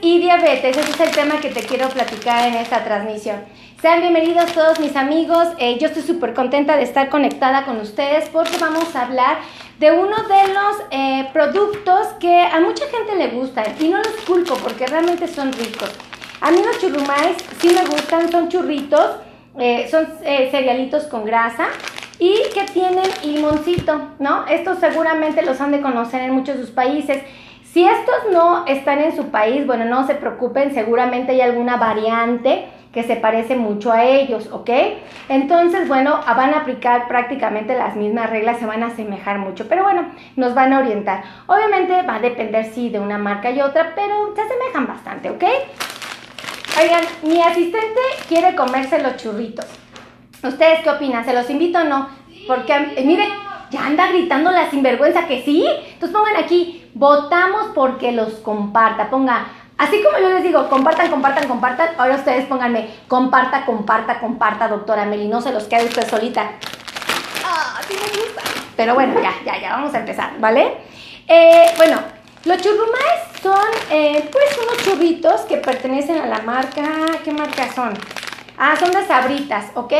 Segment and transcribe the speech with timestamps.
[0.00, 3.36] y diabetes, ese es el tema que te quiero platicar en esta transmisión.
[3.82, 8.28] Sean bienvenidos todos mis amigos, eh, yo estoy súper contenta de estar conectada con ustedes
[8.30, 9.38] porque vamos a hablar
[9.78, 14.24] de uno de los eh, productos que a mucha gente le gustan y no los
[14.26, 15.90] culpo porque realmente son ricos.
[16.40, 19.16] A mí los churrumais sí me gustan, son churritos,
[19.58, 21.68] eh, son cerealitos con grasa
[22.18, 24.46] y que tienen limoncito, ¿no?
[24.46, 27.22] Estos seguramente los han de conocer en muchos de sus países.
[27.76, 32.64] Si estos no están en su país, bueno, no se preocupen, seguramente hay alguna variante
[32.90, 34.70] que se parece mucho a ellos, ¿ok?
[35.28, 39.82] Entonces, bueno, van a aplicar prácticamente las mismas reglas, se van a asemejar mucho, pero
[39.82, 41.22] bueno, nos van a orientar.
[41.48, 45.44] Obviamente va a depender, sí, de una marca y otra, pero se asemejan bastante, ¿ok?
[46.80, 49.66] Oigan, mi asistente quiere comerse los churritos.
[50.42, 51.26] ¿Ustedes qué opinan?
[51.26, 52.08] ¿Se los invito o no?
[52.46, 53.28] Porque, eh, mire,
[53.70, 55.66] ya anda gritando la sinvergüenza que sí.
[55.92, 59.10] Entonces pongan aquí, votamos porque los comparta.
[59.10, 59.46] Ponga,
[59.78, 61.90] así como yo les digo, compartan, compartan, compartan.
[61.98, 65.28] Ahora ustedes pónganme, comparta, comparta, comparta, doctora Meli.
[65.28, 66.52] No se los quede usted solita.
[67.44, 68.42] Ah, sí me gusta.
[68.76, 70.78] Pero bueno, ya, ya, ya, vamos a empezar, ¿vale?
[71.28, 71.98] Eh, bueno,
[72.44, 76.82] los churrumais son, eh, pues, unos churritos que pertenecen a la marca,
[77.24, 77.94] ¿qué marca son?
[78.58, 79.92] Ah, son las sabritas, ¿ok?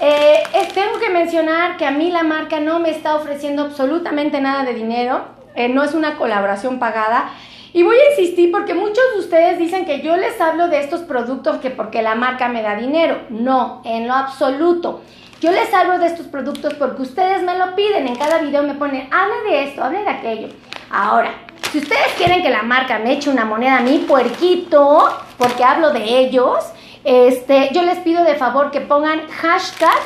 [0.00, 0.42] Eh,
[0.74, 4.74] tengo que mencionar que a mí la marca no me está ofreciendo absolutamente nada de
[4.74, 7.30] dinero, eh, no es una colaboración pagada.
[7.72, 11.02] Y voy a insistir porque muchos de ustedes dicen que yo les hablo de estos
[11.02, 13.18] productos que porque la marca me da dinero.
[13.28, 15.02] No, en lo absoluto.
[15.40, 18.06] Yo les hablo de estos productos porque ustedes me lo piden.
[18.06, 20.48] En cada video me ponen, hable de esto, hable de aquello.
[20.90, 21.34] Ahora,
[21.70, 25.90] si ustedes quieren que la marca me eche una moneda a mí, puerquito, porque hablo
[25.90, 26.64] de ellos,
[27.04, 29.98] este, yo les pido de favor que pongan hashtag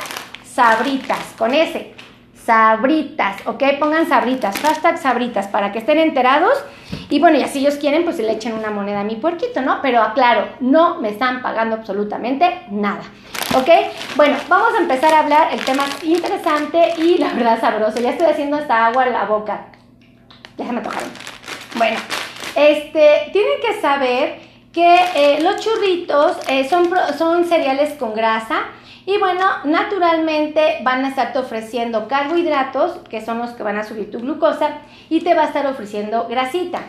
[0.43, 1.93] sabritas, con ese.
[2.45, 3.63] Sabritas, ¿ok?
[3.79, 6.53] Pongan sabritas, hashtag sabritas, para que estén enterados.
[7.09, 9.61] Y bueno, y así ellos quieren, pues se le echen una moneda a mi puerquito,
[9.61, 9.79] ¿no?
[9.81, 13.01] Pero aclaro, no me están pagando absolutamente nada.
[13.55, 13.69] ¿Ok?
[14.15, 17.99] Bueno, vamos a empezar a hablar el tema interesante y la verdad sabroso.
[17.99, 19.67] Ya estoy haciendo hasta agua en la boca.
[20.57, 21.03] Déjame tocar.
[21.75, 21.99] Bueno,
[22.55, 24.39] este, tienen que saber
[24.73, 28.63] que eh, los churritos eh, son, son cereales con grasa
[29.05, 34.11] y bueno, naturalmente van a estarte ofreciendo carbohidratos, que son los que van a subir
[34.11, 34.77] tu glucosa,
[35.09, 36.79] y te va a estar ofreciendo grasita.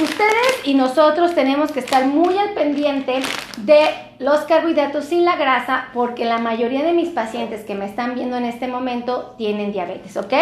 [0.00, 3.20] Ustedes y nosotros tenemos que estar muy al pendiente
[3.58, 8.14] de los carbohidratos sin la grasa, porque la mayoría de mis pacientes que me están
[8.14, 10.32] viendo en este momento tienen diabetes, ¿ok?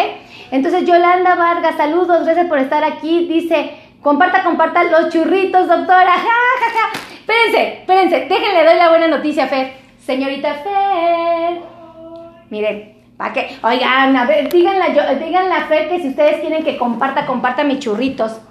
[0.51, 3.71] Entonces, Yolanda Vargas, saludos, gracias por estar aquí, dice...
[4.01, 6.11] Comparta, comparta los churritos, doctora.
[6.11, 6.99] Ja, ja, ja.
[7.13, 8.19] Espérense, espérense.
[8.27, 9.80] Déjenle doy la buena noticia, Fer.
[10.05, 11.61] Señorita Fer.
[12.49, 13.57] Miren, ¿para qué?
[13.63, 17.63] Oigan, a ver, díganla, yo, díganle a Fer que si ustedes quieren que comparta, comparta
[17.63, 18.41] mis churritos.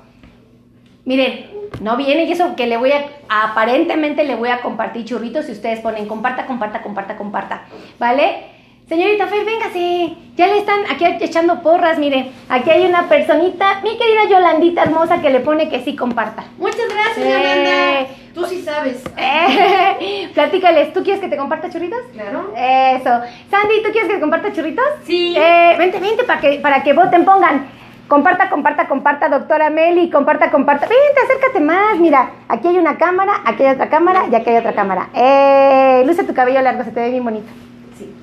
[1.05, 1.51] Miren,
[1.81, 5.53] no viene y eso que le voy a, aparentemente le voy a compartir churritos si
[5.53, 7.63] ustedes ponen comparta, comparta, comparta, comparta.
[7.99, 8.60] ¿Vale?
[8.91, 10.17] Señorita Fer, véngase.
[10.37, 12.33] Ya le están aquí echando porras, mire.
[12.49, 16.43] Aquí hay una personita, mi querida Yolandita hermosa, que le pone que sí comparta.
[16.59, 18.09] Muchas gracias, Yolanda.
[18.35, 19.05] Tú sí sabes.
[19.17, 22.01] Eh, platícales, ¿tú quieres que te comparta churritos?
[22.15, 22.53] Claro.
[22.57, 23.11] Eso.
[23.49, 24.85] Sandy, ¿tú quieres que te comparta churritos?
[25.05, 25.37] Sí.
[25.39, 27.69] Eh, vente, vente para que, para que voten, pongan.
[28.09, 30.89] Comparta, comparta, comparta, doctora Meli, comparta, comparta.
[30.89, 31.97] Vente, acércate más.
[32.01, 35.11] Mira, aquí hay una cámara, aquí hay otra cámara y aquí hay otra cámara.
[35.15, 37.70] Eh, luce tu cabello largo, se te ve bien bonito.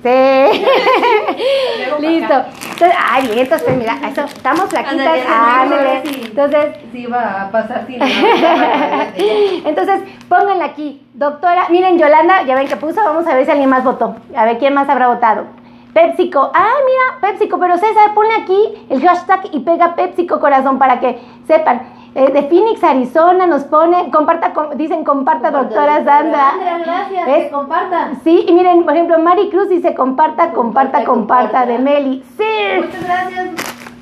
[0.02, 0.08] Sí.
[2.00, 2.34] Listo.
[2.34, 5.18] Entonces, ay, bien, entonces, mira, eso, estamos flaquitas.
[5.28, 6.02] Ándale.
[6.04, 6.76] Entonces.
[6.92, 8.00] Sí, va a pasar sin
[9.66, 11.02] Entonces, pónganla aquí.
[11.14, 14.14] Doctora, miren, Yolanda, ya ven que puso, vamos a ver si alguien más votó.
[14.36, 15.46] A ver quién más habrá votado.
[15.92, 16.52] PepsiCo.
[16.54, 21.18] Ah, mira, PepsiCo, pero César, ponle aquí el hashtag y pega PepsiCo corazón para que
[21.48, 21.97] sepan.
[22.14, 26.50] Eh, de Phoenix, Arizona, nos pone, comparta, dicen comparta, doctora Sandra.
[26.50, 28.10] Sandra, gracias, es, comparta.
[28.24, 32.24] Sí, y miren, por ejemplo, Mari Cruz dice comparta, comparta, comparta, de Meli.
[32.36, 32.44] Sí.
[32.76, 33.48] Muchas gracias.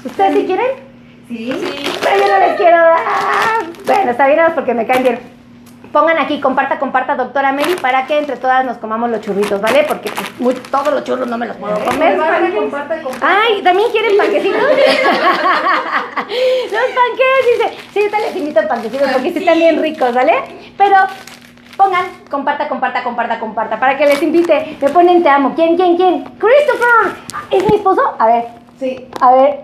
[0.04, 0.66] ¿Ustedes sí quieren?
[1.26, 1.52] Sí.
[1.52, 1.98] sí.
[2.02, 2.96] Pero yo no les quiero dar.
[3.84, 5.36] Bueno, está bien, porque me caen bien.
[5.92, 9.84] Pongan aquí, comparta, comparta, doctora Mary, para que entre todas nos comamos los churritos, ¿vale?
[9.88, 12.16] Porque pues, todos los churros no me los puedo comer.
[12.54, 13.26] Comparta, comparta.
[13.26, 14.62] Ay, ¿también quieren panquecitos?
[14.62, 15.06] los dice.
[17.96, 20.34] Sí, yo les invito a panquecitos porque sí están bien ricos, ¿vale?
[20.76, 20.96] Pero
[21.78, 24.76] pongan, comparta, comparta, comparta, comparta, para que les invite.
[24.78, 25.54] Me ponen te amo.
[25.54, 26.22] ¿Quién, quién, quién?
[26.24, 27.16] Christopher.
[27.50, 28.02] ¿Es mi esposo?
[28.18, 28.48] A ver.
[28.78, 29.08] Sí.
[29.18, 29.60] A ver.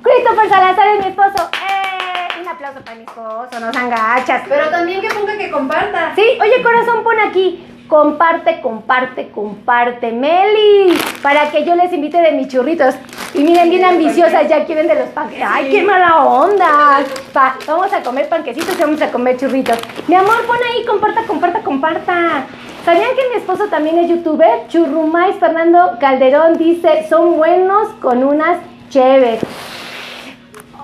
[0.00, 1.50] Christopher Salazar es mi esposo.
[1.54, 2.40] ¡Eh!
[2.40, 4.42] Un aplauso para mi esposo, no sean gachas.
[4.48, 6.12] Pero también que ponga que comparta.
[6.14, 7.66] Sí, oye, corazón, pon aquí.
[7.88, 10.96] Comparte, comparte, comparte, Meli.
[11.20, 12.94] Para que yo les invite de mis churritos.
[13.34, 15.50] Y miren, bien ambiciosas, ya quieren de los panquecitos.
[15.50, 17.00] ¡Ay, qué mala onda!
[17.32, 19.78] Pa, vamos a comer panquecitos y vamos a comer churritos.
[20.06, 22.44] Mi amor, pon ahí, comparta, comparta, comparta.
[22.84, 24.66] ¿Sabían que mi esposo también es youtuber?
[24.68, 28.58] Churrumais Fernando Calderón dice, son buenos con unas
[28.90, 29.40] chéves.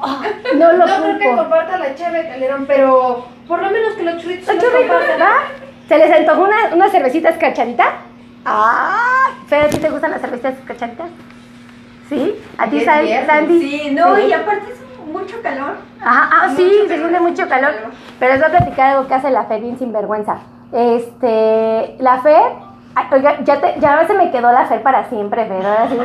[0.01, 0.23] Oh,
[0.55, 4.23] no lo No creo que comparta la cheve, Calderón, pero por lo menos que los
[4.23, 5.37] churritos ¿Los churritos, verdad?
[5.89, 7.95] ¿Se les antojó una, una cervecita escarchadita?
[8.45, 9.33] ¡Ah!
[9.49, 11.09] Fer, ¿a ti te gustan las cervecitas escarchaditas?
[12.09, 12.35] ¿Sí?
[12.57, 13.61] ¿A ti, Sandy?
[13.61, 14.23] Sí, no, Sí.
[14.29, 15.73] y aparte es mucho calor.
[16.01, 17.75] Ajá, ah, sí, se siente mucho calor.
[17.75, 17.91] Calor.
[18.19, 20.39] Pero les voy a platicar algo que hace la Fer bien sinvergüenza.
[20.73, 22.43] Este, la Fer,
[22.95, 25.99] ay, oiga, ya, te- ya se me quedó la Fer para siempre, sí.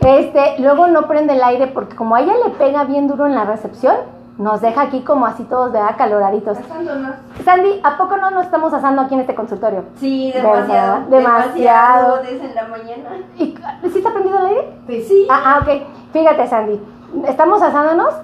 [0.06, 3.34] Este, luego no prende el aire porque como a ella le pega bien duro en
[3.34, 3.96] la recepción,
[4.38, 5.96] nos deja aquí como así todos, ¿verdad?
[5.98, 6.58] Caloraditos.
[6.58, 7.16] Asándonos.
[7.44, 9.84] Sandy, ¿a poco no nos estamos asando aquí en este consultorio?
[9.96, 11.00] Sí, ¿Verdad?
[11.00, 11.10] demasiado.
[11.10, 12.16] Demasiado.
[12.22, 13.08] Desde la mañana.
[13.36, 13.54] ¿Y
[13.90, 14.78] sí está prendido el aire?
[14.86, 15.26] Pues sí.
[15.28, 15.82] Ah, ah, ok.
[16.12, 16.80] Fíjate, Sandy.
[17.26, 18.14] Estamos asándonos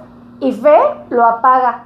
[0.41, 0.81] y Fer
[1.11, 1.85] lo apaga.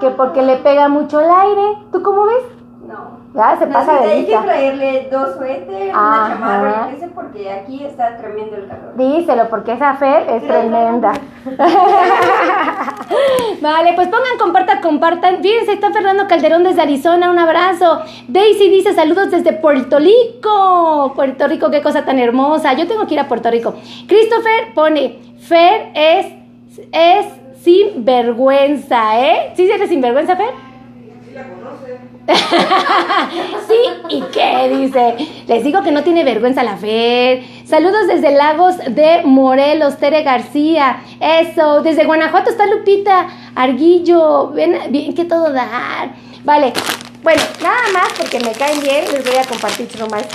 [0.00, 1.78] Que porque le pega mucho el aire.
[1.92, 2.42] ¿Tú cómo ves?
[2.86, 3.20] No.
[3.32, 7.52] Ya se No, pasa de hay que traerle dos suéteres, una chamarra, qué sé, porque
[7.52, 8.96] aquí está tremendo el calor.
[8.96, 11.12] Díselo, porque esa Fer es tremenda.
[13.60, 15.42] vale, pues pongan, compartan, compartan.
[15.42, 18.00] Fíjense, está Fernando Calderón desde Arizona, un abrazo.
[18.28, 21.12] Daisy dice saludos desde Puerto Rico.
[21.14, 22.72] Puerto Rico, qué cosa tan hermosa.
[22.74, 23.74] Yo tengo que ir a Puerto Rico.
[24.06, 26.26] Christopher pone, Fer es,
[26.92, 27.26] es
[27.62, 29.52] sin vergüenza, ¿eh?
[29.54, 30.70] ¿Sí eres sin vergüenza, Fer?
[33.68, 35.14] Sí, ¿y qué dice?
[35.46, 37.42] Les digo que no tiene vergüenza la Fer.
[37.70, 41.04] Saludos desde Lagos de Morelos, Tere García.
[41.20, 44.48] Eso, desde Guanajuato está Lupita Arguillo.
[44.48, 46.10] Ven, bien que todo dar.
[46.42, 46.72] Vale,
[47.22, 50.26] bueno, nada más porque me caen bien, les voy a compartir nomás.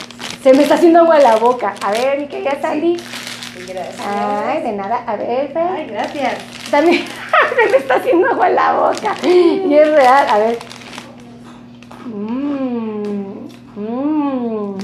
[0.41, 1.75] Se me está haciendo agua la boca.
[1.85, 2.95] A ver, mi querida Sandy.
[3.67, 3.99] Gracias.
[4.07, 5.03] Ay, de nada.
[5.05, 5.67] A ver, Fer.
[5.75, 6.35] Ay, gracias.
[6.71, 7.03] También
[7.57, 9.13] se me está haciendo agua la boca.
[9.25, 10.25] Y es real.
[10.29, 10.57] A ver.
[12.05, 13.49] Mmm.
[13.75, 14.77] Mmm.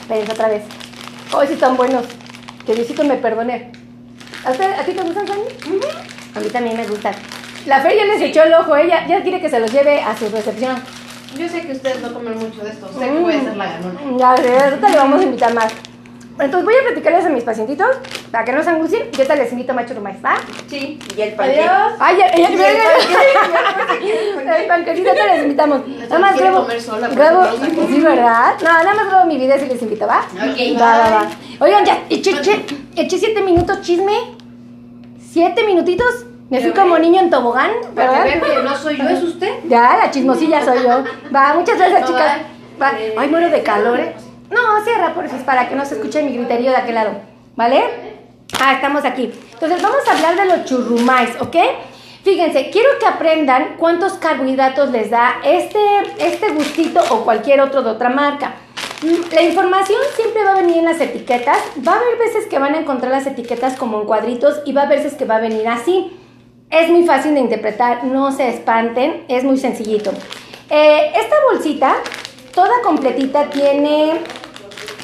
[0.00, 0.77] Espérense otra vez.
[1.32, 2.04] Hoy sí están buenos.
[2.64, 3.72] Que Diosito me perdone.
[4.44, 5.42] ¿A, usted, ¿A ti te gustan, Sandy?
[6.34, 7.14] A mí también me gustan.
[7.66, 8.76] La Fer ya les echó el ojo.
[8.76, 10.76] Ella ya quiere que se los lleve a su recepción.
[11.38, 12.88] Yo sé que ustedes no comen mucho de esto.
[12.98, 14.00] Sé que voy a ser la ganona.
[14.18, 15.72] Ya sé, ahorita le vamos a invitar más.
[16.40, 17.96] Entonces voy a platicarles a mis pacientitos
[18.30, 19.10] para que no se angustien.
[19.10, 20.36] Yo te les invito a Macho Rumais, ¿va?
[20.68, 21.60] Sí, y el panque.
[21.60, 21.92] Adiós.
[21.98, 22.68] Ay, Y el ya,
[24.58, 25.86] El panquecito te les invitamos.
[25.86, 26.60] Nada más grabo.
[26.62, 27.44] comer sola, pero grabo
[27.88, 28.54] sí, ¿verdad?
[28.62, 30.20] No, nada más grabo mi video si les invito, ¿va?
[30.34, 31.28] Ok, Va, va, va.
[31.60, 32.64] Oigan, ya, eché, eché,
[32.94, 34.12] eché siete minutos chisme.
[35.32, 36.24] Siete minutitos.
[36.50, 38.24] Me fui como niño en tobogán, ¿verdad?
[38.24, 39.50] vean que no soy yo, es usted.
[39.68, 41.04] Ya, la chismosilla soy yo.
[41.34, 42.38] Va, muchas gracias, chicas.
[42.80, 42.92] Va.
[42.92, 43.12] bye.
[43.18, 44.14] Ay, muero de calor, ¿eh?
[44.50, 47.10] No, cierra, por favor, para que no se escuche mi griterío de aquel lado.
[47.56, 47.82] ¿Vale?
[48.60, 49.32] Ah, estamos aquí.
[49.52, 51.56] Entonces, vamos a hablar de los churrumais, ¿ok?
[52.24, 55.78] Fíjense, quiero que aprendan cuántos carbohidratos les da este,
[56.18, 58.54] este gustito o cualquier otro de otra marca.
[59.02, 61.58] Mm, La información siempre va a venir en las etiquetas.
[61.86, 64.82] Va a haber veces que van a encontrar las etiquetas como en cuadritos y va
[64.82, 66.16] a haber veces que va a venir así.
[66.70, 70.10] Es muy fácil de interpretar, no se espanten, es muy sencillito.
[70.68, 71.94] Eh, esta bolsita,
[72.52, 74.20] toda completita, tiene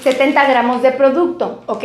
[0.05, 1.85] 70 gramos de producto, ¿ok?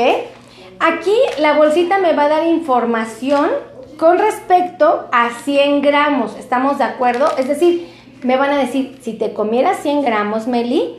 [0.81, 3.49] Aquí la bolsita me va a dar información
[3.97, 7.29] con respecto a 100 gramos, ¿estamos de acuerdo?
[7.37, 7.89] Es decir,
[8.21, 10.97] me van a decir, si te comieras 100 gramos, Meli,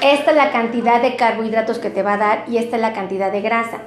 [0.00, 2.92] esta es la cantidad de carbohidratos que te va a dar y esta es la
[2.92, 3.78] cantidad de grasa.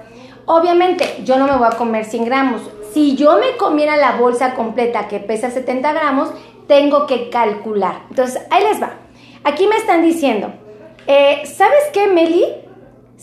[0.46, 2.70] Obviamente, yo no me voy a comer 100 gramos.
[2.94, 6.32] Si yo me comiera la bolsa completa que pesa 70 gramos,
[6.68, 8.02] tengo que calcular.
[8.10, 8.96] Entonces, ahí les va.
[9.46, 10.52] Aquí me están diciendo,
[11.08, 12.63] eh, ¿sabes qué, Meli?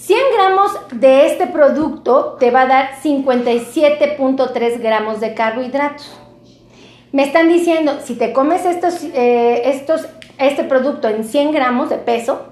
[0.00, 6.10] 100 gramos de este producto te va a dar 57.3 gramos de carbohidratos.
[7.12, 10.06] Me están diciendo, si te comes estos, eh, estos,
[10.38, 12.46] este producto en 100 gramos de peso,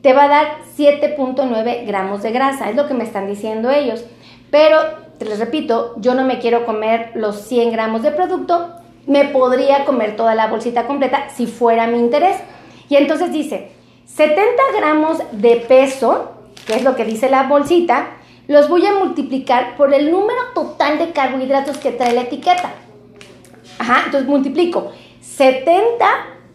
[0.00, 0.46] te va a dar
[0.78, 2.70] 7.9 gramos de grasa.
[2.70, 4.04] Es lo que me están diciendo ellos.
[4.52, 4.78] Pero,
[5.18, 8.74] les repito, yo no me quiero comer los 100 gramos de producto.
[9.08, 12.36] Me podría comer toda la bolsita completa si fuera mi interés.
[12.88, 13.72] Y entonces dice,
[14.04, 14.44] 70
[14.76, 18.10] gramos de peso, que es lo que dice la bolsita,
[18.48, 22.72] los voy a multiplicar por el número total de carbohidratos que trae la etiqueta.
[23.78, 26.06] Ajá, entonces multiplico 70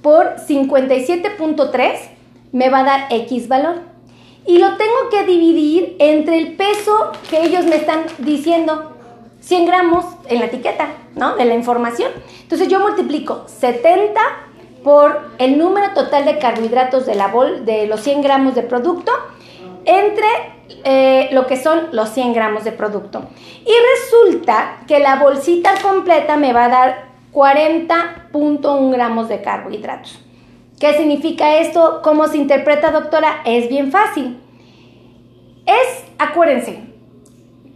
[0.02, 1.98] por 57.3
[2.52, 3.82] me va a dar X valor.
[4.46, 8.94] Y lo tengo que dividir entre el peso que ellos me están diciendo.
[9.42, 11.36] 100 gramos en la etiqueta, ¿no?
[11.36, 12.12] De la información.
[12.42, 14.20] Entonces yo multiplico 70
[14.84, 19.12] por el número total de carbohidratos de, la bol, de los 100 gramos de producto
[19.88, 20.28] entre
[20.84, 23.24] eh, lo que son los 100 gramos de producto.
[23.66, 30.20] Y resulta que la bolsita completa me va a dar 40.1 gramos de carbohidratos.
[30.80, 32.02] ¿Qué significa esto?
[32.04, 33.42] ¿Cómo se interpreta, doctora?
[33.46, 34.40] Es bien fácil.
[35.66, 36.82] Es, acuérdense,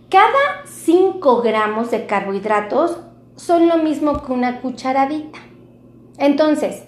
[0.10, 2.98] cada 5 gramos de carbohidratos
[3.36, 5.40] son lo mismo que una cucharadita.
[6.18, 6.84] Entonces,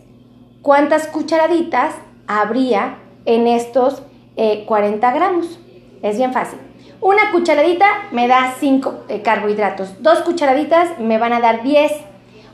[0.62, 1.96] ¿cuántas cucharaditas
[2.28, 4.04] habría en estos
[4.36, 5.60] 40 eh, gramos?
[6.02, 6.60] Es bien fácil.
[7.00, 10.02] Una cucharadita me da 5 eh, carbohidratos.
[10.02, 11.92] Dos cucharaditas me van a dar 10.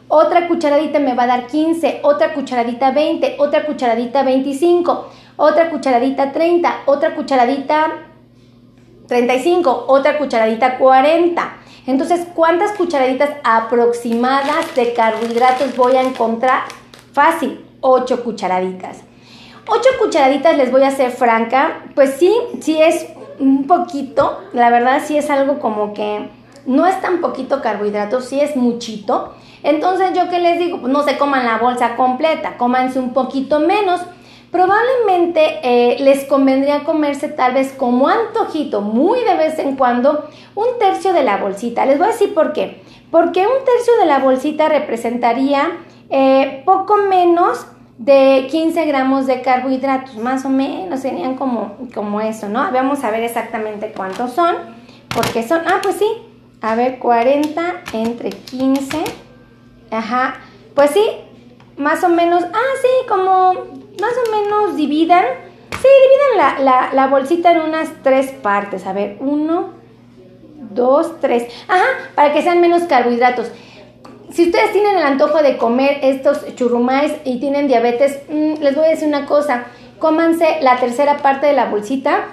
[0.08, 2.02] Otra cucharadita me va a dar 15.
[2.04, 3.36] Otra cucharadita 20.
[3.40, 5.10] Otra cucharadita 25.
[5.38, 6.82] Otra cucharadita 30.
[6.86, 7.92] Otra cucharadita
[9.08, 9.86] 35.
[9.88, 11.56] Otra cucharadita 40.
[11.86, 16.64] Entonces, ¿cuántas cucharaditas aproximadas de carbohidratos voy a encontrar?
[17.14, 19.09] Fácil, 8 cucharaditas.
[19.70, 23.08] 8 cucharaditas les voy a hacer franca, pues sí, sí es
[23.40, 26.30] un poquito, la verdad sí es algo como que
[26.66, 29.34] no es tan poquito carbohidrato, sí es muchito.
[29.64, 33.60] Entonces yo que les digo, pues no se coman la bolsa completa, cómanse un poquito
[33.60, 34.02] menos.
[34.52, 40.68] Probablemente eh, les convendría comerse tal vez como antojito, muy de vez en cuando, un
[40.80, 41.86] tercio de la bolsita.
[41.86, 42.82] Les voy a decir por qué.
[43.12, 45.72] Porque un tercio de la bolsita representaría
[46.10, 47.66] eh, poco menos
[48.00, 52.72] de 15 gramos de carbohidratos, más o menos, serían como, como eso, ¿no?
[52.72, 54.56] Vamos a ver exactamente cuántos son,
[55.14, 56.08] porque son, ah, pues sí,
[56.62, 59.04] a ver, 40 entre 15,
[59.92, 60.36] ajá,
[60.76, 61.06] pues sí,
[61.76, 63.54] más o menos, ah, sí, como,
[64.00, 65.26] más o menos dividan,
[65.72, 65.88] sí,
[66.38, 69.72] dividan la, la bolsita en unas tres partes, a ver, uno,
[70.72, 73.52] dos, tres, ajá, para que sean menos carbohidratos
[74.32, 78.86] si ustedes tienen el antojo de comer estos churrumais y tienen diabetes, mm, les voy
[78.86, 79.66] a decir una cosa,
[79.98, 82.26] cómanse la tercera parte de la bolsita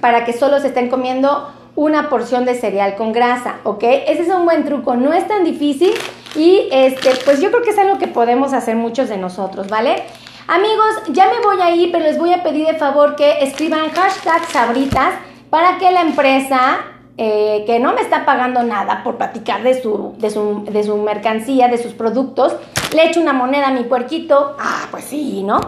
[0.00, 3.84] para que solo se estén comiendo una porción de cereal con grasa, ¿ok?
[3.84, 5.92] Ese es un buen truco, no es tan difícil
[6.34, 10.02] y este, pues yo creo que es algo que podemos hacer muchos de nosotros, ¿vale?
[10.48, 13.90] Amigos, ya me voy a ir, pero les voy a pedir de favor que escriban
[13.90, 15.14] hashtag sabritas
[15.50, 16.80] para que la empresa
[17.20, 20.96] eh, que no me está pagando nada por platicar de su, de, su, de su
[20.98, 22.54] mercancía, de sus productos,
[22.94, 24.56] le echo una moneda a mi puerquito.
[24.58, 25.60] Ah, pues sí, ¿no?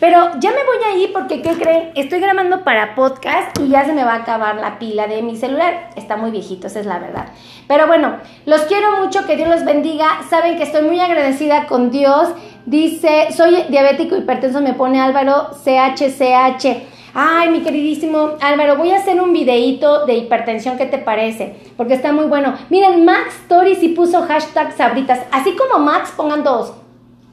[0.00, 1.92] Pero ya me voy a ir porque, ¿qué creen?
[1.94, 5.34] Estoy grabando para podcast y ya se me va a acabar la pila de mi
[5.34, 5.90] celular.
[5.96, 7.28] Está muy viejito, esa es la verdad.
[7.66, 10.06] Pero bueno, los quiero mucho, que Dios los bendiga.
[10.28, 12.28] Saben que estoy muy agradecida con Dios.
[12.66, 16.97] Dice, soy diabético hipertenso, me pone Álvaro CHCH.
[17.14, 21.56] Ay, mi queridísimo Álvaro, voy a hacer un videíto de hipertensión, ¿qué te parece?
[21.76, 22.54] Porque está muy bueno.
[22.70, 25.20] Miren, Max Stories y puso hashtag sabritas.
[25.32, 26.74] Así como Max, pongan dos.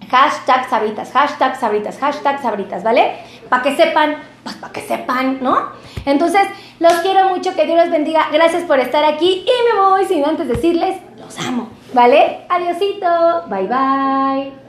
[0.09, 3.17] Hashtag sabritas, hashtag sabritas, hashtag sabritas, ¿vale?
[3.49, 5.69] Para que sepan, pues para que sepan, ¿no?
[6.05, 6.47] Entonces,
[6.79, 8.27] los quiero mucho, que Dios los bendiga.
[8.31, 12.45] Gracias por estar aquí y me voy sin antes decirles, los amo, ¿vale?
[12.49, 14.65] Adiosito, bye bye.